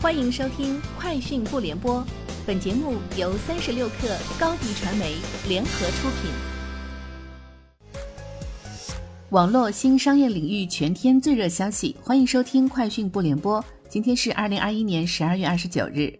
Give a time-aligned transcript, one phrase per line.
[0.00, 2.00] 欢迎收听《快讯不联播》，
[2.46, 5.16] 本节目由三十六克高低传媒
[5.48, 6.30] 联合出品。
[9.30, 13.60] 网络新商业领域全天最热消息，欢迎收听《快讯不联播》。
[13.88, 16.16] 今天是二零二一年十二月二十九日。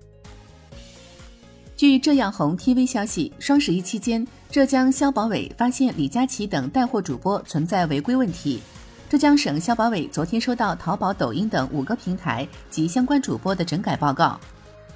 [1.77, 8.61] 据浙样红 TV 消息，双十一期间，浙江消保委发现李佳琦等带货主播存在违规问题。
[9.09, 14.39] 浙江省消保委昨天收到淘宝、抖音等五个平台及相关主播的整改报告。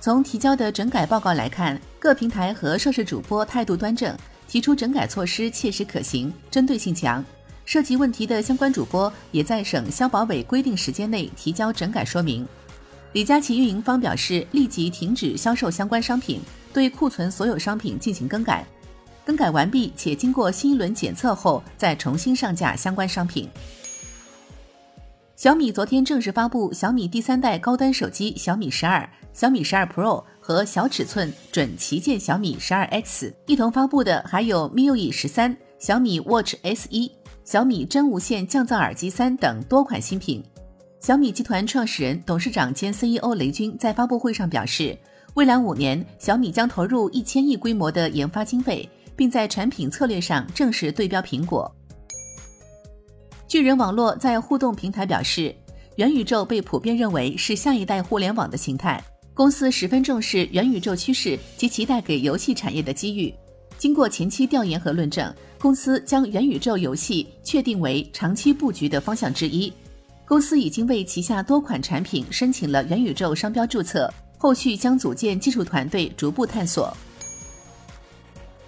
[0.02, 4.14] 从提交的整改报告来看，各平台和涉事主播态度端正，
[4.46, 7.24] 提出整改措施切实可行、针对性强。
[7.64, 12.46] 涉及问题的相关主播也在省消保委规定时间内提交整改说明。
[13.12, 16.38] 李佳琦运营方表示，立即停止销售相关商品，
[16.70, 18.62] 对库存所有商品进行更改。
[19.24, 23.48] 更改完毕且经过新一轮检测后，再重新上架相关商品。
[25.42, 37.10] 小米昨天正式发布小米第三代高端手机小米十二、小米十二 Pro 和小尺寸准旗舰小米十二 X，一同发布的还有 MIUI 十三、小米 Watch S 一、
[37.44, 40.44] 小米真无线降噪耳机三等多款新品。
[41.00, 44.96] 小米集团创始人、董事长兼 CEO 雷军在发布会上表示，
[45.34, 51.68] 未来五年小米将投入一千亿规模的研发经费，并在产品策略上正式对标苹果。
[53.52, 55.54] 巨人网络在互动平台表示，
[55.96, 58.98] 元宇宙被普遍认为是下一代互联网的形态。
[59.34, 63.30] 公司十分重视元宇宙趋势及其带给游戏产业的机遇。
[63.76, 69.70] 经过前期调研和论证，公司将元宇宙游戏确定为长期布局的方向之一。
[70.24, 76.96] 公司已经为旗下多款产品申请了元宇宙商标注册，后续将组建技术团队逐步探索。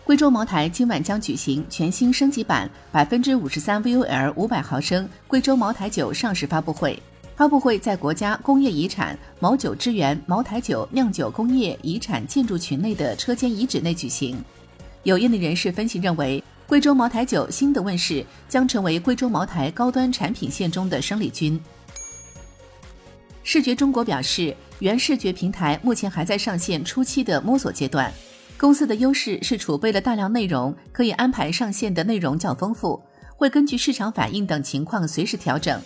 [0.05, 7.02] 贵州茅台今晚将举行全新升级版百分之五十三 VOL 五百毫升贵州茅台酒上市发布会。
[7.34, 14.36] 发布会在国家工业遗产茅酒支源茅台酒酿酒工业遗产建筑群内的车间遗址内举行。
[15.05, 21.59] 有业内人士分析认为，贵州茅台酒新的问世将成为贵州茅台高端产品线中的生力军。
[23.42, 28.12] 视觉中国表示，原视觉平台目前还在上线初期的摸索阶段。
[28.56, 33.03] 公司的优势是储备了大量内容，可以安排上线的内容较丰富，
[33.37, 35.81] 会根据市场反应等情况随时调整。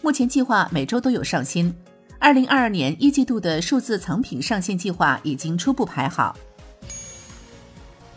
[0.00, 1.74] 目前计划每周都有上新。
[2.18, 6.36] 二零二二年一季度的数字藏品上线计划已经初步排好。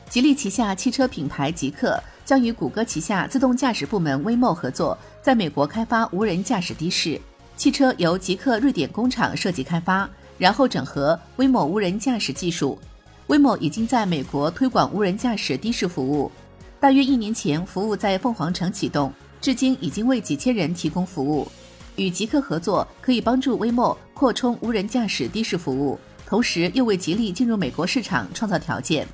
[0.07, 7.19] 吉利旗下汽车品牌极客将与谷歌旗下自动驾驶部门 Waymo 合作，在美国开发无人驾驶的士。
[7.57, 12.79] 汽车由极客瑞典工厂设计开发，然后整合 Waymo 无人驾驶技术。
[13.27, 16.31] Waymo 已经在美国推广无人驾驶的士服务，
[16.79, 21.47] 大约一年前服务在凤凰城启动，至今已经为几千人提供服务。
[21.95, 29.07] 与极客合作可以帮助 Waymo 扩充无人驾驶的士服务，同时又为吉利进入美国市场创造条件。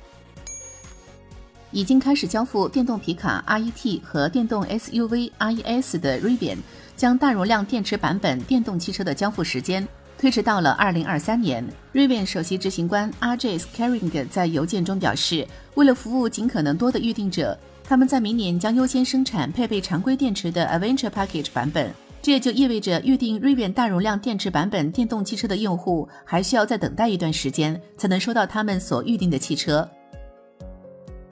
[1.70, 6.58] 已经开始交付电动皮卡 RET 和电动 SUV RES 的 Rivian，
[6.94, 9.88] 将大容量电池版本电动汽车的交付时间。
[10.22, 11.66] 推迟到了二零二三年。
[11.92, 15.44] Rivian 首席执行官 RJ Scaring 在邮件中表示，
[15.74, 21.92] 为了服务尽可能多的预订者，他们在明年将优先生产配备常规电池的 Adventure Package 版本。
[22.22, 29.90] 这也就意味着，预定 Rivian 大容量电池版本电动汽车的用户还需要再等待一段时间，才能收到他们所预定的汽车。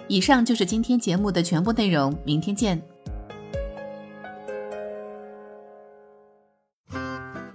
[0.08, 2.82] 以上就是今天节目的全部内容，明天见。